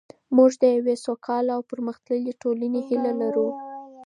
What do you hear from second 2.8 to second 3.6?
هیله لرو.